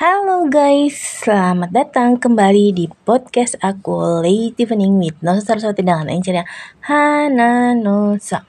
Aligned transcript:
Halo 0.00 0.48
guys, 0.48 0.96
selamat 0.96 1.76
datang 1.76 2.16
kembali 2.16 2.72
di 2.72 2.88
podcast 3.04 3.60
aku 3.60 4.24
Late 4.24 4.56
Evening 4.56 4.96
with 4.96 5.20
Nosa 5.20 5.44
Saraswati 5.44 5.84
dengan 5.84 6.08
encernya 6.08 6.48
Hana 6.80 7.76
Nosa. 7.76 8.48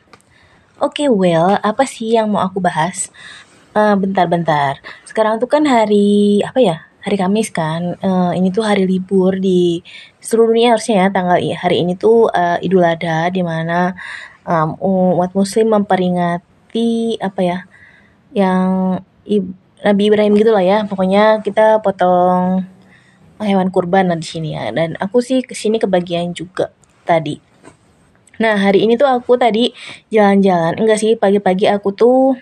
Oke 0.80 1.12
well, 1.12 1.60
apa 1.60 1.84
sih 1.84 2.16
yang 2.16 2.32
mau 2.32 2.40
aku 2.40 2.64
bahas? 2.64 3.12
Eh, 3.76 3.96
bentar-bentar, 4.00 4.80
uh, 4.80 5.04
sekarang 5.04 5.44
tuh 5.44 5.52
kan 5.52 5.68
hari, 5.68 6.40
apa 6.40 6.64
ya, 6.64 6.88
hari 7.04 7.20
Kamis 7.20 7.52
kan. 7.52 8.00
Uh, 8.00 8.32
Ini 8.32 8.48
tuh 8.56 8.64
hari 8.64 8.88
libur 8.88 9.36
di 9.36 9.84
seluruh 10.24 10.56
dunia 10.56 10.80
harusnya 10.80 11.04
ya. 11.04 11.08
Tanggal 11.12 11.36
hari 11.36 11.84
ini 11.84 12.00
tuh 12.00 12.32
uh, 12.32 12.64
Idul 12.64 12.88
Adha 12.88 13.28
Di 13.28 13.44
mana 13.44 13.92
um, 14.48 14.80
umat 15.20 15.36
muslim 15.36 15.76
memperingati, 15.76 17.20
apa 17.20 17.42
ya, 17.44 17.60
yang 18.32 19.04
Nabi 19.82 20.14
Ibrahim 20.14 20.34
gitu 20.38 20.52
lah 20.54 20.64
ya. 20.66 20.78
Pokoknya 20.86 21.42
kita 21.42 21.82
potong 21.82 22.66
hewan 23.42 23.74
kurban 23.74 24.10
lah 24.10 24.18
di 24.18 24.28
sini 24.28 24.54
ya. 24.54 24.70
Dan 24.70 24.98
aku 24.98 25.22
sih 25.22 25.42
ke 25.42 25.58
sini 25.58 25.82
kebagian 25.82 26.34
juga 26.34 26.70
tadi. 27.06 27.38
Nah 28.42 28.58
hari 28.58 28.86
ini 28.86 28.98
tuh 28.98 29.10
aku 29.10 29.38
tadi 29.38 29.74
jalan-jalan. 30.10 30.78
Enggak 30.82 30.98
sih 31.02 31.14
pagi-pagi 31.14 31.70
aku 31.70 31.94
tuh 31.94 32.38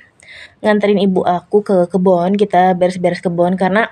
nganterin 0.63 0.99
ibu 0.99 1.23
aku 1.27 1.63
ke 1.63 1.77
kebun. 1.91 2.39
Kita 2.39 2.75
beres-beres 2.75 3.19
kebun 3.19 3.59
karena 3.59 3.91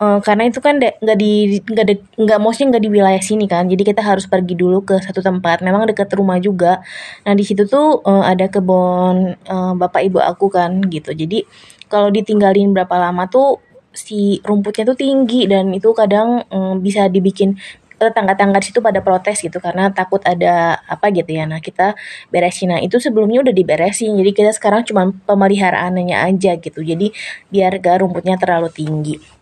uh, 0.00 0.18
karena 0.22 0.48
itu 0.48 0.58
kan 0.62 0.78
nggak 0.78 1.18
di 1.18 1.62
nggak 1.62 1.86
de, 1.86 1.94
nggak 2.18 2.38
maksudnya 2.38 2.78
nggak 2.78 2.84
di 2.86 2.90
wilayah 2.90 3.22
sini 3.22 3.44
kan 3.50 3.66
jadi 3.66 3.82
kita 3.82 4.02
harus 4.02 4.24
pergi 4.30 4.54
dulu 4.54 4.82
ke 4.86 4.96
satu 5.02 5.20
tempat 5.20 5.60
memang 5.62 5.86
dekat 5.86 6.10
rumah 6.14 6.38
juga 6.38 6.82
nah 7.26 7.34
di 7.34 7.44
situ 7.46 7.66
tuh 7.66 8.02
uh, 8.02 8.24
ada 8.24 8.46
kebun 8.50 9.36
uh, 9.46 9.72
bapak 9.74 10.06
ibu 10.06 10.18
aku 10.22 10.50
kan 10.50 10.82
gitu 10.88 11.12
jadi 11.14 11.44
kalau 11.88 12.12
ditinggalin 12.12 12.70
berapa 12.76 12.94
lama 13.00 13.26
tuh 13.26 13.64
si 13.98 14.38
rumputnya 14.46 14.86
tuh 14.94 14.98
tinggi 14.98 15.48
dan 15.50 15.74
itu 15.74 15.90
kadang 15.96 16.44
mm, 16.46 16.84
bisa 16.84 17.08
dibikin 17.10 17.58
eh, 17.98 18.12
tangga-tangga 18.14 18.62
situ 18.62 18.78
pada 18.78 19.02
protes 19.02 19.42
gitu 19.42 19.58
karena 19.58 19.90
takut 19.90 20.22
ada 20.22 20.78
apa 20.86 21.10
gitu 21.10 21.34
ya. 21.34 21.48
Nah 21.50 21.58
kita 21.58 21.98
beresin. 22.30 22.70
Nah 22.70 22.80
itu 22.84 23.02
sebelumnya 23.02 23.42
udah 23.42 23.54
diberesin. 23.56 24.14
Jadi 24.14 24.30
kita 24.36 24.54
sekarang 24.54 24.86
cuma 24.86 25.10
pemeliharaannya 25.26 26.14
aja 26.14 26.54
gitu. 26.62 26.80
Jadi 26.84 27.10
biar 27.50 27.74
gak 27.82 28.06
rumputnya 28.06 28.38
terlalu 28.38 28.70
tinggi. 28.70 29.37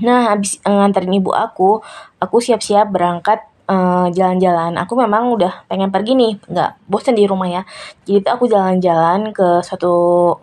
Nah 0.00 0.32
habis 0.32 0.56
uh, 0.64 0.72
nganterin 0.72 1.20
ibu 1.20 1.36
aku, 1.36 1.84
aku 2.16 2.36
siap-siap 2.40 2.88
berangkat 2.88 3.44
jalan 3.72 4.12
jalan-jalan. 4.12 4.76
Aku 4.84 4.92
memang 4.98 5.32
udah 5.32 5.64
pengen 5.64 5.88
pergi 5.88 6.12
nih, 6.12 6.36
nggak 6.44 6.70
bosen 6.88 7.16
di 7.16 7.24
rumah 7.24 7.48
ya. 7.48 7.62
Jadi 8.04 8.20
tuh 8.20 8.32
aku 8.36 8.44
jalan-jalan 8.50 9.32
ke 9.32 9.64
suatu 9.64 9.94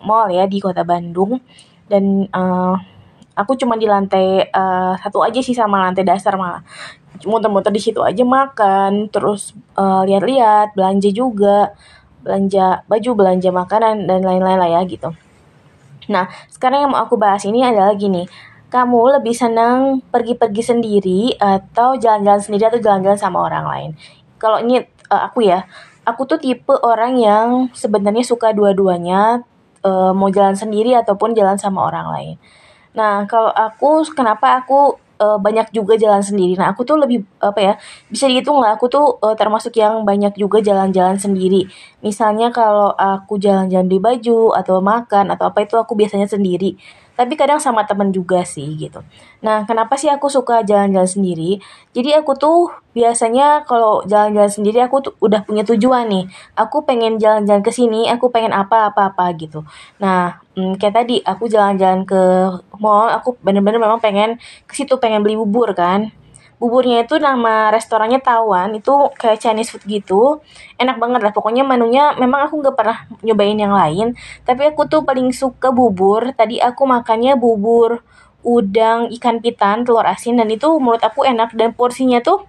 mall 0.02 0.30
ya 0.32 0.50
di 0.50 0.58
kota 0.58 0.82
Bandung 0.82 1.38
dan 1.86 2.26
uh, 2.34 2.74
aku 3.38 3.54
cuma 3.54 3.78
di 3.78 3.86
lantai 3.86 4.50
uh, 4.50 4.98
satu 4.98 5.22
aja 5.22 5.38
sih 5.38 5.54
sama 5.54 5.78
lantai 5.78 6.02
dasar 6.02 6.34
malah. 6.34 6.64
Muter-muter 7.22 7.70
di 7.70 7.82
situ 7.82 8.00
aja 8.00 8.24
makan, 8.24 9.12
terus 9.12 9.52
uh, 9.76 10.02
lihat-lihat, 10.08 10.72
belanja 10.72 11.10
juga, 11.12 11.76
belanja 12.24 12.82
baju, 12.88 13.10
belanja 13.12 13.50
makanan 13.52 14.08
dan 14.08 14.24
lain-lain 14.24 14.58
lah 14.58 14.70
ya 14.74 14.80
gitu. 14.88 15.12
Nah, 16.08 16.26
sekarang 16.48 16.88
yang 16.88 16.90
mau 16.96 17.04
aku 17.04 17.14
bahas 17.20 17.44
ini 17.44 17.62
adalah 17.62 17.92
gini 17.94 18.26
kamu 18.70 19.20
lebih 19.20 19.34
senang 19.34 19.98
pergi-pergi 20.14 20.62
sendiri 20.62 21.20
atau 21.36 21.98
jalan-jalan 21.98 22.38
sendiri 22.38 22.70
atau 22.70 22.80
jalan-jalan 22.80 23.18
sama 23.18 23.42
orang 23.42 23.66
lain? 23.66 23.90
Kalau 24.38 24.62
ini 24.62 24.80
uh, 25.10 25.22
aku 25.26 25.44
ya, 25.44 25.66
aku 26.06 26.24
tuh 26.30 26.38
tipe 26.38 26.72
orang 26.86 27.18
yang 27.18 27.48
sebenarnya 27.74 28.22
suka 28.22 28.54
dua-duanya, 28.54 29.42
uh, 29.82 30.14
mau 30.14 30.30
jalan 30.30 30.54
sendiri 30.54 30.94
ataupun 30.94 31.34
jalan 31.34 31.58
sama 31.58 31.82
orang 31.82 32.06
lain. 32.14 32.34
Nah, 32.94 33.26
kalau 33.26 33.50
aku 33.50 34.06
kenapa 34.14 34.62
aku 34.62 34.98
uh, 35.20 35.38
banyak 35.38 35.70
juga 35.74 35.98
jalan 35.98 36.22
sendiri. 36.24 36.56
Nah, 36.56 36.72
aku 36.72 36.86
tuh 36.86 36.96
lebih 36.96 37.26
apa 37.42 37.60
ya? 37.60 37.74
Bisa 38.06 38.26
dihitung 38.26 38.58
lah 38.58 38.74
aku 38.78 38.86
tuh 38.86 39.18
uh, 39.20 39.36
termasuk 39.36 39.76
yang 39.76 40.02
banyak 40.02 40.34
juga 40.34 40.62
jalan-jalan 40.64 41.20
sendiri. 41.20 41.68
Misalnya 42.00 42.54
kalau 42.54 42.94
aku 42.94 43.36
jalan-jalan 43.36 43.86
beli 43.86 44.00
baju 44.00 44.56
atau 44.56 44.78
makan 44.78 45.34
atau 45.34 45.50
apa 45.52 45.66
itu 45.66 45.76
aku 45.76 45.98
biasanya 45.98 46.26
sendiri 46.26 46.78
tapi 47.20 47.36
kadang 47.36 47.60
sama 47.60 47.84
temen 47.84 48.08
juga 48.16 48.40
sih 48.48 48.64
gitu. 48.80 49.04
Nah, 49.44 49.68
kenapa 49.68 50.00
sih 50.00 50.08
aku 50.08 50.32
suka 50.32 50.64
jalan-jalan 50.64 51.04
sendiri? 51.04 51.60
Jadi 51.92 52.16
aku 52.16 52.32
tuh 52.32 52.72
biasanya 52.96 53.68
kalau 53.68 54.00
jalan-jalan 54.08 54.48
sendiri 54.48 54.80
aku 54.80 55.04
tuh 55.04 55.12
udah 55.20 55.44
punya 55.44 55.60
tujuan 55.68 56.08
nih. 56.08 56.24
Aku 56.56 56.88
pengen 56.88 57.20
jalan-jalan 57.20 57.60
ke 57.60 57.68
sini, 57.68 58.08
aku 58.08 58.32
pengen 58.32 58.56
apa-apa-apa 58.56 59.36
gitu. 59.36 59.68
Nah, 60.00 60.40
hmm, 60.56 60.80
kayak 60.80 61.04
tadi 61.04 61.20
aku 61.20 61.44
jalan-jalan 61.44 62.08
ke 62.08 62.22
mall, 62.80 63.12
aku 63.12 63.36
bener-bener 63.44 63.76
memang 63.76 64.00
pengen 64.00 64.40
ke 64.64 64.72
situ 64.72 64.96
pengen 64.96 65.20
beli 65.20 65.36
bubur 65.36 65.76
kan 65.76 66.08
buburnya 66.60 67.08
itu 67.08 67.16
nama 67.16 67.72
restorannya 67.72 68.20
Tawan 68.20 68.76
itu 68.76 68.92
kayak 69.16 69.40
Chinese 69.40 69.72
food 69.72 69.82
gitu. 69.88 70.44
Enak 70.76 71.00
banget 71.00 71.24
lah 71.24 71.32
pokoknya 71.32 71.64
menunya 71.64 72.12
memang 72.20 72.46
aku 72.46 72.60
nggak 72.60 72.76
pernah 72.76 73.08
nyobain 73.24 73.56
yang 73.56 73.72
lain. 73.72 74.12
Tapi 74.44 74.68
aku 74.68 74.84
tuh 74.84 75.00
paling 75.00 75.32
suka 75.32 75.72
bubur. 75.72 76.36
Tadi 76.36 76.60
aku 76.60 76.84
makannya 76.84 77.40
bubur 77.40 78.04
udang 78.44 79.08
ikan 79.16 79.40
pitan 79.40 79.88
telur 79.88 80.04
asin 80.04 80.36
dan 80.36 80.52
itu 80.52 80.68
menurut 80.76 81.00
aku 81.00 81.24
enak. 81.24 81.56
Dan 81.56 81.72
porsinya 81.72 82.20
tuh 82.20 82.44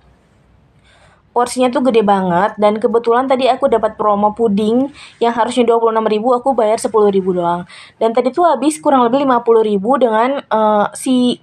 porsinya 1.32 1.72
tuh 1.72 1.80
gede 1.88 2.04
banget. 2.04 2.60
Dan 2.60 2.84
kebetulan 2.84 3.32
tadi 3.32 3.48
aku 3.48 3.72
dapat 3.72 3.96
promo 3.96 4.36
puding 4.36 4.92
yang 5.24 5.32
harusnya 5.32 5.64
26.000 5.64 6.04
aku 6.36 6.52
bayar 6.52 6.84
10.000 6.84 6.92
doang. 7.32 7.64
Dan 7.96 8.12
tadi 8.12 8.36
tuh 8.36 8.44
habis 8.44 8.76
kurang 8.84 9.08
lebih 9.08 9.24
50.000 9.24 10.04
dengan 10.04 10.30
uh, 10.52 10.92
si 10.92 11.40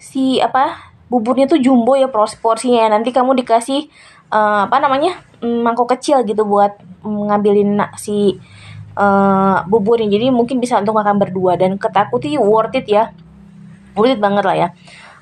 si 0.00 0.38
apa 0.40 0.87
buburnya 1.08 1.48
tuh 1.48 1.60
jumbo 1.60 1.96
ya 1.96 2.08
porsinya. 2.12 2.92
Nanti 2.92 3.10
kamu 3.10 3.36
dikasih 3.44 3.88
uh, 4.32 4.68
apa 4.68 4.76
namanya 4.78 5.20
mm, 5.40 5.60
mangkok 5.64 5.96
kecil 5.96 6.22
gitu 6.24 6.44
buat 6.44 6.76
ngambilin 7.02 7.76
nasi 7.76 8.36
uh, 8.94 9.64
buburnya. 9.66 10.08
Jadi 10.08 10.30
mungkin 10.30 10.60
bisa 10.60 10.78
untuk 10.78 10.96
makan 10.96 11.16
berdua. 11.20 11.56
Dan 11.56 11.80
ketakuti 11.80 12.36
worth 12.38 12.76
it 12.76 12.86
ya. 12.86 13.10
Worth 13.96 14.14
it 14.14 14.20
banget 14.20 14.44
lah 14.44 14.56
ya. 14.56 14.68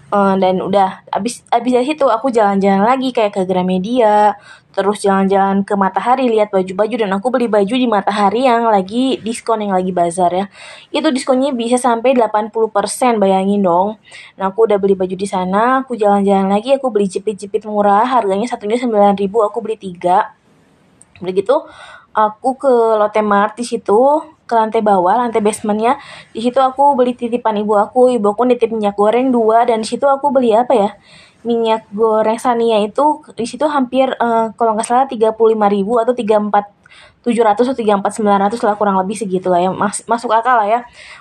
Uh, 0.06 0.38
dan 0.38 0.62
udah 0.62 1.02
abis 1.10 1.42
abis 1.50 1.72
dari 1.74 1.86
situ 1.90 2.06
aku 2.06 2.30
jalan-jalan 2.30 2.86
lagi 2.86 3.10
kayak 3.10 3.34
ke 3.34 3.42
Gramedia 3.42 4.38
terus 4.76 5.00
jalan-jalan 5.00 5.64
ke 5.64 5.72
Matahari 5.72 6.28
lihat 6.28 6.52
baju-baju 6.52 6.94
dan 7.00 7.10
aku 7.16 7.32
beli 7.32 7.48
baju 7.48 7.72
di 7.72 7.88
Matahari 7.88 8.44
yang 8.44 8.68
lagi 8.68 9.16
diskon 9.24 9.64
yang 9.64 9.72
lagi 9.72 9.88
bazar 9.88 10.28
ya. 10.28 10.44
Itu 10.92 11.08
diskonnya 11.08 11.56
bisa 11.56 11.80
sampai 11.80 12.12
80% 12.12 12.52
bayangin 13.16 13.64
dong. 13.64 13.96
Nah 14.36 14.52
aku 14.52 14.68
udah 14.68 14.76
beli 14.76 14.92
baju 14.92 15.16
di 15.16 15.24
sana 15.24 15.80
aku 15.80 15.96
jalan-jalan 15.96 16.52
lagi 16.52 16.76
aku 16.76 16.92
beli 16.92 17.08
jepit-jepit 17.08 17.64
murah 17.64 18.04
harganya 18.04 18.44
satunya 18.44 18.76
9000 18.76 19.16
aku 19.48 19.58
beli 19.64 19.80
tiga. 19.80 20.36
Begitu 21.24 21.56
aku 22.12 22.60
ke 22.60 22.72
Lotte 23.00 23.24
Mart 23.24 23.56
di 23.56 23.64
situ 23.64 23.96
ke 24.44 24.52
lantai 24.52 24.84
bawah 24.84 25.24
lantai 25.24 25.40
basementnya. 25.40 25.96
Di 26.36 26.44
situ 26.44 26.60
aku 26.60 26.92
beli 26.92 27.16
titipan 27.16 27.56
ibu 27.56 27.80
aku 27.80 28.12
ibu 28.12 28.36
aku 28.36 28.44
nitip 28.44 28.68
minyak 28.68 28.92
goreng 28.92 29.32
dua 29.32 29.64
dan 29.64 29.80
di 29.80 29.88
situ 29.88 30.04
aku 30.04 30.28
beli 30.28 30.52
apa 30.52 30.76
ya 30.76 30.92
minyak 31.46 31.86
goreng 31.94 32.36
Sania 32.42 32.82
itu 32.82 33.22
di 33.38 33.46
situ 33.46 33.62
hampir 33.70 34.10
uh, 34.18 34.50
kalau 34.58 34.74
nggak 34.74 34.86
salah 34.86 35.06
ribu 35.70 36.02
atau 36.02 36.10
34 36.10 36.74
700 37.22 37.58
atau 37.58 37.74
34 37.74 38.22
900 38.22 38.66
lah 38.66 38.74
kurang 38.78 38.98
lebih 39.02 39.18
segitu 39.18 39.50
lah 39.50 39.58
ya 39.62 39.70
Mas, 39.70 40.02
masuk 40.06 40.30
akal 40.34 40.58
lah 40.58 40.66
ya 40.66 40.80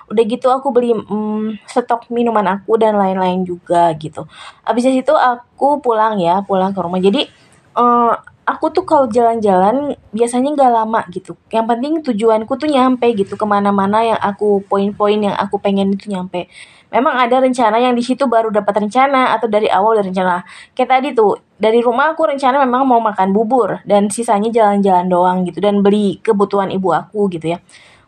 udah 0.10 0.24
gitu 0.26 0.50
aku 0.50 0.70
beli 0.74 0.94
um, 0.94 1.54
stok 1.66 2.10
minuman 2.10 2.58
aku 2.58 2.78
dan 2.78 2.98
lain-lain 2.98 3.46
juga 3.46 3.94
gitu 3.98 4.26
abis 4.66 4.90
itu 4.90 5.14
aku 5.14 5.82
pulang 5.82 6.18
ya 6.22 6.42
pulang 6.46 6.74
ke 6.74 6.80
rumah 6.82 7.02
jadi 7.02 7.26
uh, 7.78 8.14
aku 8.46 8.70
tuh 8.70 8.86
kalau 8.86 9.10
jalan-jalan 9.10 9.98
biasanya 10.14 10.54
nggak 10.54 10.72
lama 10.72 11.02
gitu. 11.10 11.34
Yang 11.50 11.66
penting 11.66 11.94
tujuanku 12.06 12.54
tuh 12.56 12.70
nyampe 12.70 13.10
gitu 13.18 13.34
ke 13.34 13.46
mana-mana 13.46 14.06
yang 14.06 14.20
aku 14.22 14.62
poin-poin 14.70 15.18
yang 15.18 15.36
aku 15.36 15.58
pengen 15.58 15.98
itu 15.98 16.14
nyampe. 16.14 16.48
Memang 16.94 17.18
ada 17.18 17.42
rencana 17.42 17.82
yang 17.82 17.94
di 17.98 18.04
situ 18.06 18.30
baru 18.30 18.54
dapat 18.54 18.86
rencana 18.86 19.34
atau 19.36 19.50
dari 19.50 19.70
awal 19.70 19.98
dari 20.00 20.14
rencana. 20.14 20.46
Kayak 20.78 20.90
tadi 20.90 21.08
tuh 21.18 21.42
dari 21.58 21.80
rumah 21.82 22.14
aku 22.14 22.30
rencana 22.30 22.62
memang 22.62 22.86
mau 22.86 23.02
makan 23.02 23.34
bubur 23.34 23.82
dan 23.88 24.08
sisanya 24.12 24.54
jalan-jalan 24.54 25.08
doang 25.10 25.38
gitu 25.48 25.60
dan 25.62 25.82
beli 25.82 26.22
kebutuhan 26.22 26.70
ibu 26.70 26.94
aku 26.94 27.32
gitu 27.34 27.56
ya. 27.56 27.60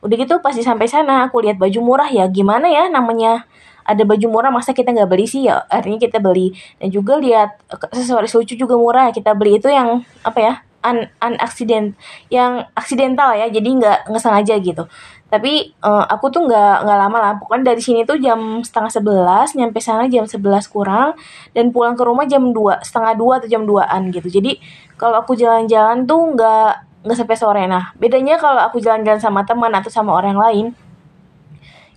Udah 0.05 0.15
gitu 0.15 0.39
pasti 0.39 0.61
sampai 0.61 0.85
sana 0.85 1.25
aku 1.25 1.41
lihat 1.41 1.57
baju 1.57 1.79
murah 1.81 2.09
ya 2.11 2.29
gimana 2.29 2.69
ya 2.69 2.85
namanya 2.87 3.49
ada 3.87 4.03
baju 4.03 4.27
murah 4.27 4.51
masa 4.51 4.75
kita 4.75 4.91
nggak 4.91 5.07
beli 5.07 5.25
sih 5.25 5.47
ya 5.47 5.63
artinya 5.71 5.95
kita 5.95 6.19
beli 6.19 6.51
dan 6.77 6.91
juga 6.91 7.15
lihat 7.15 7.55
aksesoris 7.71 8.35
lucu 8.35 8.59
juga 8.59 8.75
murah 8.75 9.15
kita 9.15 9.31
beli 9.31 9.63
itu 9.63 9.71
yang 9.71 10.03
apa 10.27 10.39
ya 10.43 10.53
un, 10.87 10.97
un 11.21 11.33
accident 11.43 11.91
yang 12.31 12.63
aksidental 12.73 13.35
ya 13.35 13.51
jadi 13.51 13.67
nggak 13.67 13.97
nggak 14.07 14.23
sengaja 14.23 14.55
gitu. 14.63 14.87
Tapi 15.27 15.75
uh, 15.83 16.07
aku 16.07 16.31
tuh 16.31 16.47
nggak 16.47 16.87
nggak 16.87 16.97
lama 17.03 17.17
lah 17.19 17.31
pokoknya 17.35 17.75
dari 17.75 17.81
sini 17.83 18.07
tuh 18.07 18.15
jam 18.15 18.63
setengah 18.63 18.91
sebelas 18.91 19.51
nyampe 19.59 19.83
sana 19.83 20.07
jam 20.07 20.23
sebelas 20.23 20.71
kurang 20.71 21.19
dan 21.51 21.75
pulang 21.75 21.99
ke 21.99 22.03
rumah 22.07 22.23
jam 22.23 22.55
dua 22.55 22.79
setengah 22.79 23.13
dua 23.19 23.43
atau 23.43 23.51
jam 23.51 23.67
duaan 23.67 24.07
gitu. 24.15 24.31
Jadi 24.31 24.55
kalau 24.95 25.19
aku 25.19 25.35
jalan-jalan 25.35 26.07
tuh 26.07 26.31
nggak 26.31 27.03
nggak 27.03 27.17
sampai 27.19 27.35
sore. 27.35 27.63
Nah 27.67 27.91
bedanya 27.99 28.39
kalau 28.39 28.63
aku 28.63 28.79
jalan-jalan 28.79 29.19
sama 29.19 29.43
teman 29.43 29.75
atau 29.75 29.91
sama 29.91 30.15
orang 30.15 30.39
lain 30.39 30.65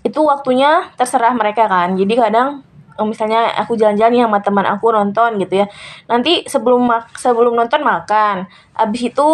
itu 0.03 0.21
waktunya 0.25 0.91
terserah 0.99 1.31
mereka 1.37 1.71
kan. 1.71 1.95
Jadi 1.95 2.15
kadang 2.19 2.67
misalnya 3.07 3.53
aku 3.57 3.77
jalan-jalan 3.77 4.13
nih 4.13 4.23
sama 4.27 4.39
teman 4.41 4.67
aku 4.67 4.87
nonton 4.93 5.41
gitu 5.41 5.65
ya. 5.65 5.67
Nanti 6.09 6.45
sebelum 6.49 6.89
sebelum 7.17 7.57
nonton 7.57 7.81
makan. 7.85 8.49
Abis 8.77 9.13
itu 9.15 9.29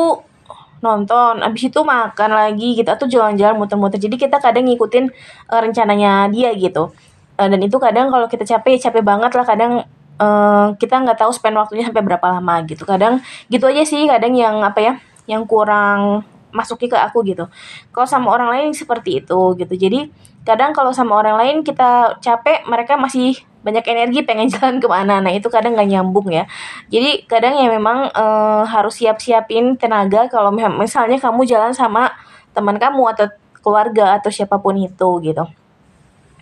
nonton 0.85 1.41
abis 1.41 1.73
itu 1.73 1.81
makan 1.81 2.31
lagi 2.37 2.77
gitu 2.77 2.87
atau 2.87 3.07
jalan-jalan 3.09 3.57
muter-muter. 3.57 3.99
Jadi 3.99 4.17
kita 4.21 4.39
kadang 4.39 4.69
ngikutin 4.69 5.09
uh, 5.51 5.61
rencananya 5.65 6.29
dia 6.31 6.53
gitu. 6.55 6.93
Uh, 7.37 7.49
dan 7.49 7.61
itu 7.61 7.77
kadang 7.81 8.13
kalau 8.13 8.27
kita 8.29 8.45
capek 8.45 8.79
capek 8.79 9.03
banget 9.03 9.33
lah. 9.33 9.47
Kadang 9.47 9.73
uh, 10.21 10.67
kita 10.77 11.03
nggak 11.03 11.19
tahu 11.21 11.33
spend 11.33 11.57
waktunya 11.57 11.89
sampai 11.89 12.05
berapa 12.05 12.27
lama 12.39 12.63
gitu. 12.69 12.85
Kadang 12.85 13.25
gitu 13.49 13.65
aja 13.67 13.83
sih. 13.83 14.05
Kadang 14.07 14.37
yang 14.37 14.61
apa 14.63 14.79
ya 14.83 14.93
yang 15.27 15.43
kurang 15.49 16.23
masuki 16.55 16.89
ke 16.89 16.97
aku 16.97 17.21
gitu. 17.27 17.51
Kalau 17.93 18.09
sama 18.09 18.33
orang 18.33 18.49
lain 18.55 18.69
seperti 18.73 19.21
itu 19.21 19.41
gitu. 19.61 19.75
Jadi 19.77 20.09
kadang 20.47 20.73
kalau 20.73 20.95
sama 20.95 21.19
orang 21.19 21.37
lain 21.37 21.57
kita 21.67 22.23
capek 22.23 22.65
mereka 22.71 22.95
masih 22.97 23.37
banyak 23.67 23.83
energi 23.91 24.23
pengen 24.23 24.47
jalan 24.55 24.79
ke 24.79 24.87
mana. 24.87 25.19
Nah 25.19 25.35
itu 25.35 25.51
kadang 25.51 25.75
nggak 25.75 25.91
nyambung 25.91 26.31
ya. 26.31 26.47
Jadi 26.87 27.27
kadang 27.27 27.59
ya 27.59 27.67
memang 27.67 28.15
uh, 28.15 28.63
harus 28.63 29.03
siap-siapin 29.03 29.75
tenaga 29.75 30.31
kalau 30.31 30.55
misalnya 30.55 31.19
kamu 31.19 31.43
jalan 31.43 31.75
sama 31.75 32.15
teman 32.55 32.79
kamu 32.79 33.03
atau 33.19 33.27
keluarga 33.59 34.15
atau 34.23 34.31
siapa 34.31 34.63
pun 34.63 34.79
itu 34.79 35.11
gitu. 35.27 35.45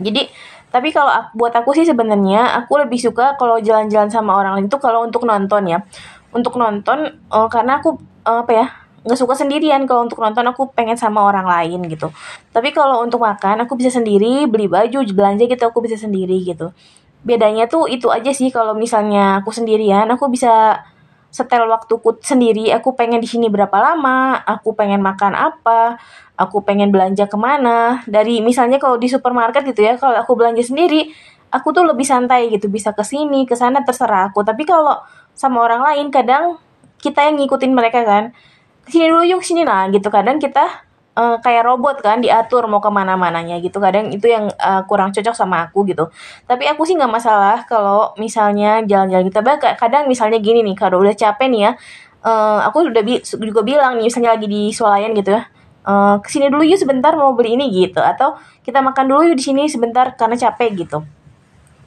Jadi 0.04 0.28
tapi 0.68 0.90
kalau 0.92 1.08
buat 1.32 1.54
aku 1.56 1.72
sih 1.72 1.88
sebenarnya 1.88 2.60
aku 2.60 2.82
lebih 2.84 3.00
suka 3.00 3.38
kalau 3.40 3.56
jalan-jalan 3.62 4.10
sama 4.12 4.36
orang 4.36 4.58
lain 4.60 4.66
itu 4.68 4.76
kalau 4.76 5.08
untuk 5.08 5.24
nonton 5.24 5.64
ya. 5.64 5.80
Untuk 6.34 6.60
nonton 6.60 7.24
uh, 7.32 7.48
karena 7.48 7.80
aku 7.80 7.96
uh, 8.28 8.44
apa 8.44 8.52
ya 8.52 8.66
nggak 9.08 9.16
suka 9.16 9.32
sendirian. 9.32 9.88
Kalau 9.88 10.04
untuk 10.04 10.20
nonton 10.20 10.44
aku 10.44 10.68
pengen 10.76 11.00
sama 11.00 11.24
orang 11.24 11.48
lain 11.48 11.80
gitu. 11.88 12.12
Tapi 12.52 12.74
kalau 12.76 13.00
untuk 13.00 13.24
makan 13.24 13.64
aku 13.64 13.80
bisa 13.80 13.88
sendiri 13.88 14.44
beli 14.44 14.68
baju 14.68 15.00
belanja 15.14 15.48
gitu 15.48 15.64
aku 15.64 15.80
bisa 15.80 15.96
sendiri 15.96 16.36
gitu 16.44 16.74
bedanya 17.24 17.64
tuh 17.66 17.88
itu 17.88 18.12
aja 18.12 18.30
sih 18.30 18.52
kalau 18.52 18.76
misalnya 18.76 19.40
aku 19.40 19.50
sendirian 19.50 20.04
aku 20.12 20.28
bisa 20.28 20.84
setel 21.34 21.66
waktuku 21.66 22.14
sendiri. 22.22 22.70
Aku 22.78 22.94
pengen 22.94 23.18
di 23.18 23.26
sini 23.26 23.50
berapa 23.50 23.74
lama 23.74 24.38
aku 24.46 24.76
pengen 24.78 25.02
makan 25.02 25.34
apa 25.34 25.98
aku 26.38 26.62
pengen 26.62 26.94
belanja 26.94 27.26
ke 27.26 27.34
mana. 27.34 28.06
Dari 28.06 28.38
misalnya 28.38 28.78
kalau 28.78 29.00
di 29.00 29.10
supermarket 29.10 29.66
gitu 29.66 29.82
ya 29.82 29.98
kalau 29.98 30.14
aku 30.14 30.38
belanja 30.38 30.62
sendiri 30.62 31.10
aku 31.50 31.74
tuh 31.74 31.82
lebih 31.82 32.06
santai 32.06 32.54
gitu. 32.54 32.70
Bisa 32.70 32.94
ke 32.94 33.02
sini 33.02 33.48
ke 33.50 33.58
sana 33.58 33.82
terserah 33.82 34.30
aku. 34.30 34.46
Tapi 34.46 34.62
kalau 34.62 35.02
sama 35.34 35.66
orang 35.66 35.82
lain 35.82 36.06
kadang 36.14 36.62
kita 37.02 37.26
yang 37.26 37.42
ngikutin 37.42 37.72
mereka 37.74 38.06
kan. 38.06 38.30
Sini 38.86 39.10
dulu 39.10 39.26
yuk 39.26 39.42
sini 39.42 39.66
lah 39.66 39.90
gitu. 39.90 40.06
Kadang 40.14 40.38
kita 40.38 40.86
uh, 41.16 41.36
kayak 41.40 41.66
robot 41.66 42.02
kan 42.02 42.20
diatur 42.20 42.66
mau 42.66 42.82
ke 42.82 42.90
mana-mananya 42.90 43.58
gitu. 43.62 43.78
Kadang 43.82 44.10
itu 44.10 44.26
yang 44.30 44.50
uh, 44.58 44.82
kurang 44.86 45.14
cocok 45.14 45.34
sama 45.34 45.66
aku 45.70 45.86
gitu. 45.88 46.10
Tapi 46.46 46.66
aku 46.68 46.84
sih 46.84 46.94
nggak 46.98 47.10
masalah 47.10 47.66
kalau 47.66 48.12
misalnya 48.20 48.82
jalan-jalan 48.84 49.26
kita 49.30 49.40
gitu. 49.42 49.66
kadang 49.78 50.06
misalnya 50.10 50.38
gini 50.42 50.62
nih 50.62 50.76
kalau 50.76 51.00
udah 51.02 51.14
capek 51.14 51.46
nih 51.50 51.60
ya 51.66 51.72
uh, 52.26 52.58
aku 52.66 52.90
udah 52.90 53.02
bi 53.02 53.20
juga 53.22 53.62
bilang 53.62 53.96
nih 53.98 54.10
misalnya 54.10 54.34
lagi 54.34 54.46
di 54.48 54.72
swalayan 54.74 55.12
gitu 55.14 55.36
ya 55.36 55.42
uh, 55.84 56.16
ke 56.18 56.28
sini 56.32 56.48
dulu 56.48 56.64
yuk 56.64 56.80
sebentar 56.80 57.12
mau 57.14 57.36
beli 57.36 57.54
ini 57.56 57.70
gitu. 57.70 58.00
Atau 58.00 58.36
kita 58.64 58.80
makan 58.80 59.04
dulu 59.06 59.32
yuk 59.32 59.36
di 59.38 59.44
sini 59.44 59.68
sebentar 59.68 60.16
karena 60.16 60.34
capek 60.34 60.70
gitu. 60.74 60.98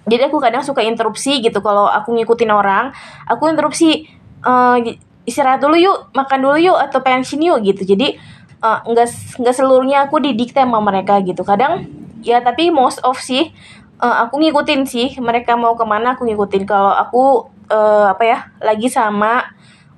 Jadi 0.07 0.23
aku 0.31 0.39
kadang 0.39 0.63
suka 0.63 0.79
interupsi 0.87 1.43
gitu 1.43 1.59
kalau 1.59 1.89
aku 1.91 2.15
ngikutin 2.15 2.51
orang. 2.53 2.95
Aku 3.27 3.51
interupsi 3.51 4.07
uh, 4.47 4.79
istirahat 5.27 5.59
dulu 5.59 5.75
yuk 5.75 6.15
makan 6.15 6.39
dulu 6.39 6.55
yuk 6.55 6.77
atau 6.79 7.03
pengen 7.03 7.27
sini 7.27 7.51
yuk 7.51 7.59
gitu. 7.65 7.83
Jadi 7.83 8.15
uh, 8.61 8.79
nggak 8.85 9.07
nggak 9.41 9.55
seluruhnya 9.55 10.07
aku 10.07 10.21
didikte 10.21 10.61
sama 10.61 10.79
mereka 10.81 11.19
gitu. 11.21 11.41
Kadang 11.45 11.89
ya 12.25 12.41
tapi 12.41 12.73
most 12.73 13.01
of 13.05 13.17
sih 13.21 13.53
uh, 14.01 14.15
aku 14.25 14.41
ngikutin 14.41 14.81
sih 14.89 15.07
mereka 15.21 15.57
mau 15.57 15.73
ke 15.77 15.85
mana 15.85 16.17
aku 16.17 16.25
ngikutin. 16.25 16.63
Kalau 16.65 16.93
aku 16.93 17.51
uh, 17.69 18.13
apa 18.13 18.23
ya 18.23 18.39
lagi 18.61 18.87
sama 18.89 19.45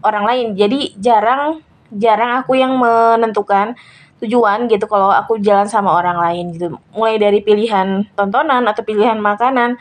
orang 0.04 0.26
lain. 0.28 0.48
Jadi 0.56 0.96
jarang 1.00 1.64
jarang 1.90 2.44
aku 2.44 2.54
yang 2.60 2.78
menentukan 2.78 3.74
tujuan 4.20 4.68
gitu 4.68 4.84
kalau 4.92 5.16
aku 5.16 5.40
jalan 5.40 5.66
sama 5.68 5.96
orang 5.96 6.20
lain 6.20 6.52
gitu. 6.52 6.76
Mulai 6.92 7.16
dari 7.18 7.40
pilihan 7.40 8.04
tontonan 8.20 8.68
atau 8.68 8.84
pilihan 8.84 9.16
makanan 9.16 9.80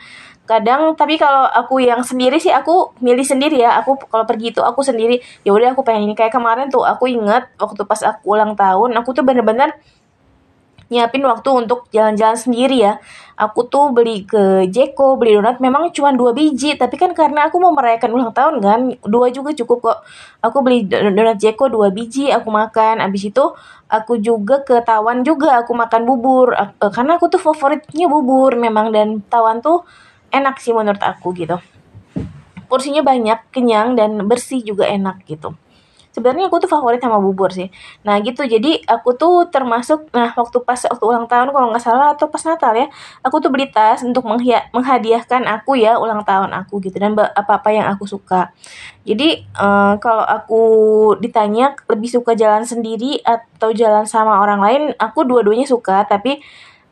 kadang 0.49 0.97
tapi 0.97 1.21
kalau 1.21 1.45
aku 1.45 1.77
yang 1.77 2.01
sendiri 2.01 2.41
sih 2.41 2.49
aku 2.49 2.97
milih 3.05 3.21
sendiri 3.21 3.61
ya 3.61 3.77
aku 3.77 4.01
kalau 4.09 4.25
pergi 4.25 4.49
itu 4.49 4.65
aku 4.65 4.81
sendiri 4.81 5.21
ya 5.45 5.53
udah 5.53 5.77
aku 5.77 5.85
pengen 5.85 6.09
ini 6.09 6.17
kayak 6.17 6.33
kemarin 6.33 6.73
tuh 6.73 6.81
aku 6.81 7.05
inget 7.05 7.45
waktu 7.61 7.85
pas 7.85 8.01
aku 8.01 8.33
ulang 8.33 8.57
tahun 8.57 8.97
aku 8.97 9.13
tuh 9.13 9.21
bener-bener 9.21 9.77
nyiapin 10.89 11.21
waktu 11.23 11.49
untuk 11.53 11.85
jalan-jalan 11.93 12.35
sendiri 12.35 12.77
ya. 12.81 12.97
Aku 13.39 13.71
tuh 13.71 13.95
beli 13.95 14.27
ke 14.27 14.67
Jeko, 14.67 15.15
beli 15.15 15.39
donat 15.39 15.63
memang 15.63 15.93
cuma 15.95 16.11
dua 16.11 16.35
biji, 16.35 16.75
tapi 16.75 16.99
kan 16.99 17.15
karena 17.15 17.47
aku 17.47 17.61
mau 17.61 17.71
merayakan 17.71 18.11
ulang 18.11 18.33
tahun 18.35 18.59
kan, 18.59 18.79
dua 19.07 19.31
juga 19.31 19.55
cukup 19.55 19.77
kok. 19.79 19.97
Aku 20.43 20.59
beli 20.59 20.83
donat 20.89 21.39
Jeko 21.39 21.71
dua 21.71 21.87
biji, 21.93 22.33
aku 22.33 22.51
makan. 22.51 22.99
Abis 22.99 23.31
itu 23.31 23.55
aku 23.87 24.19
juga 24.19 24.65
ke 24.67 24.83
Tawan 24.83 25.23
juga, 25.23 25.63
aku 25.63 25.71
makan 25.71 26.03
bubur. 26.03 26.51
Karena 26.91 27.15
aku 27.15 27.31
tuh 27.31 27.39
favoritnya 27.39 28.11
bubur 28.11 28.59
memang 28.59 28.91
dan 28.91 29.23
Tawan 29.31 29.63
tuh 29.63 29.87
enak 30.29 30.61
sih 30.61 30.73
menurut 30.73 31.01
aku 31.01 31.33
gitu. 31.35 31.57
Porsinya 32.69 33.01
banyak 33.01 33.49
kenyang 33.49 33.97
dan 33.97 34.21
bersih 34.29 34.61
juga 34.61 34.85
enak 34.85 35.25
gitu. 35.25 35.57
Sebenarnya 36.09 36.49
aku 36.49 36.57
tuh 36.57 36.69
favorit 36.69 36.97
sama 36.97 37.21
bubur 37.21 37.53
sih. 37.53 37.69
Nah 38.01 38.17
gitu. 38.19 38.41
Jadi 38.41 38.81
aku 38.89 39.13
tuh 39.13 39.45
termasuk 39.53 40.09
nah 40.09 40.33
waktu 40.33 40.57
pas 40.65 40.81
waktu 40.89 41.05
ulang 41.05 41.29
tahun 41.29 41.53
kalau 41.53 41.69
nggak 41.69 41.85
salah 41.85 42.17
atau 42.17 42.27
pas 42.33 42.41
Natal 42.49 42.73
ya 42.73 42.89
aku 43.21 43.37
tuh 43.37 43.53
beli 43.53 43.69
tas 43.69 44.01
untuk 44.01 44.25
menghadiahkan 44.25 45.45
aku 45.45 45.77
ya 45.77 46.01
ulang 46.01 46.25
tahun 46.25 46.49
aku 46.65 46.81
gitu 46.81 46.97
dan 46.97 47.13
apa 47.13 47.61
apa 47.61 47.69
yang 47.69 47.85
aku 47.93 48.09
suka. 48.09 48.49
Jadi 49.05 49.45
uh, 49.53 50.01
kalau 50.01 50.25
aku 50.25 50.61
ditanya 51.21 51.77
lebih 51.85 52.09
suka 52.09 52.33
jalan 52.33 52.65
sendiri 52.65 53.21
atau 53.21 53.69
jalan 53.69 54.09
sama 54.09 54.41
orang 54.41 54.61
lain 54.65 54.81
aku 54.97 55.29
dua-duanya 55.29 55.69
suka. 55.69 56.09
Tapi 56.09 56.41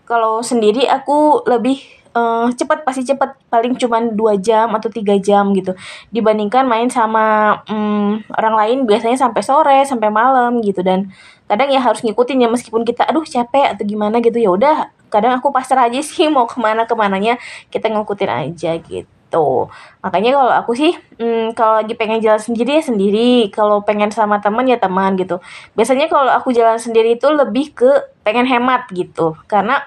kalau 0.07 0.45
sendiri 0.45 0.85
aku 0.87 1.43
lebih 1.49 1.96
uh, 2.17 2.47
cepat 2.49 2.81
pasti 2.81 3.05
cepat 3.05 3.37
paling 3.53 3.77
cuma 3.77 4.01
dua 4.01 4.33
jam 4.41 4.73
atau 4.73 4.89
tiga 4.89 5.13
jam 5.21 5.53
gitu. 5.53 5.77
Dibandingkan 6.09 6.65
main 6.65 6.89
sama 6.89 7.57
um, 7.69 8.17
orang 8.33 8.55
lain 8.57 8.77
biasanya 8.89 9.17
sampai 9.17 9.41
sore 9.45 9.79
sampai 9.85 10.09
malam 10.09 10.57
gitu. 10.65 10.81
Dan 10.81 11.13
kadang 11.45 11.69
ya 11.69 11.79
harus 11.79 12.01
ngikutin 12.01 12.43
ya 12.43 12.49
meskipun 12.49 12.83
kita 12.83 13.05
aduh 13.05 13.23
capek 13.23 13.77
atau 13.77 13.83
gimana 13.85 14.19
gitu. 14.19 14.41
Ya 14.41 14.49
udah 14.49 14.75
kadang 15.13 15.37
aku 15.37 15.53
pasrah 15.53 15.87
aja 15.87 16.01
sih 16.01 16.27
mau 16.33 16.49
ke 16.49 16.57
mana 16.57 16.89
ke 16.89 16.95
mananya 16.97 17.37
kita 17.69 17.87
ngikutin 17.93 18.31
aja 18.31 18.71
gitu. 18.81 19.67
Makanya 20.01 20.31
kalau 20.39 20.53
aku 20.55 20.71
sih 20.73 20.91
hmm, 21.19 21.51
kalau 21.53 21.83
lagi 21.83 21.93
pengen 21.99 22.23
jalan 22.23 22.41
sendiri 22.41 22.81
ya 22.81 22.83
sendiri. 22.83 23.53
Kalau 23.53 23.85
pengen 23.85 24.09
sama 24.09 24.41
teman 24.41 24.65
ya 24.65 24.81
teman 24.81 25.13
gitu. 25.19 25.37
Biasanya 25.77 26.09
kalau 26.09 26.31
aku 26.33 26.51
jalan 26.55 26.81
sendiri 26.81 27.19
itu 27.19 27.27
lebih 27.29 27.75
ke 27.77 27.91
pengen 28.25 28.47
hemat 28.47 28.89
gitu. 28.91 29.37
Karena 29.47 29.83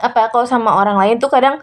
apa 0.00 0.32
kalau 0.32 0.48
sama 0.48 0.72
orang 0.72 0.96
lain 0.96 1.16
tuh 1.20 1.28
kadang 1.28 1.60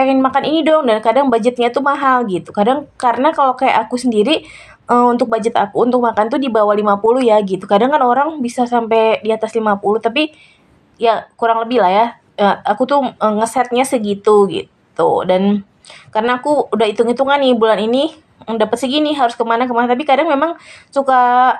pengen 0.00 0.24
makan 0.24 0.48
ini 0.48 0.64
dong 0.64 0.88
dan 0.88 1.04
kadang 1.04 1.28
budgetnya 1.28 1.68
tuh 1.68 1.84
mahal 1.84 2.24
gitu. 2.24 2.56
Kadang 2.56 2.88
karena 2.96 3.36
kalau 3.36 3.52
kayak 3.52 3.84
aku 3.84 4.00
sendiri 4.00 4.48
uh, 4.88 5.12
untuk 5.12 5.28
budget 5.28 5.52
aku 5.60 5.84
untuk 5.84 6.00
makan 6.00 6.32
tuh 6.32 6.40
di 6.40 6.48
bawah 6.48 6.72
50 6.72 7.20
ya 7.20 7.36
gitu. 7.44 7.68
Kadang 7.68 7.92
kan 7.92 8.00
orang 8.00 8.40
bisa 8.40 8.64
sampai 8.64 9.20
di 9.20 9.28
atas 9.28 9.52
50 9.52 9.76
tapi 10.00 10.32
ya 10.96 11.28
kurang 11.36 11.60
lebih 11.68 11.84
lah 11.84 11.92
ya. 11.92 12.06
Uh, 12.40 12.56
aku 12.64 12.88
tuh 12.88 13.04
uh, 13.04 13.32
ngesetnya 13.36 13.84
segitu 13.84 14.48
gitu 14.48 15.28
dan 15.28 15.68
karena 16.08 16.40
aku 16.40 16.72
udah 16.72 16.86
hitung-hitungan 16.88 17.36
nih 17.36 17.52
bulan 17.52 17.84
ini 17.84 18.16
dapat 18.48 18.80
segini 18.80 19.12
harus 19.12 19.36
ke 19.36 19.44
mana 19.44 19.68
ke 19.68 19.74
mana 19.76 19.92
tapi 19.92 20.08
kadang 20.08 20.24
memang 20.24 20.56
suka 20.88 21.52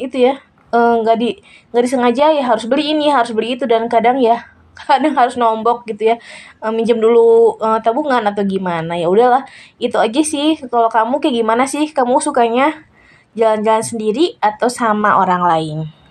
itu 0.00 0.32
ya 0.32 0.40
nggak 0.72 1.16
uh, 1.16 1.20
di 1.20 1.36
nggak 1.68 1.84
disengaja 1.84 2.32
ya 2.32 2.44
harus 2.48 2.64
beli 2.64 2.96
ini 2.96 3.12
harus 3.12 3.36
beli 3.36 3.60
itu 3.60 3.68
dan 3.68 3.84
kadang 3.92 4.16
ya 4.16 4.53
kadang 4.78 5.14
harus 5.14 5.38
nombok 5.38 5.86
gitu 5.86 6.14
ya. 6.14 6.16
Uh, 6.58 6.74
minjem 6.74 6.98
dulu 6.98 7.56
uh, 7.62 7.78
tabungan 7.78 8.26
atau 8.26 8.42
gimana. 8.42 8.98
Ya 8.98 9.06
udahlah 9.06 9.46
itu 9.78 9.94
aja 9.96 10.22
sih. 10.26 10.58
Kalau 10.68 10.90
kamu 10.90 11.22
kayak 11.22 11.34
gimana 11.40 11.64
sih? 11.70 11.90
Kamu 11.94 12.18
sukanya 12.18 12.84
jalan-jalan 13.38 13.82
sendiri 13.82 14.38
atau 14.42 14.70
sama 14.70 15.18
orang 15.18 15.42
lain 15.42 15.78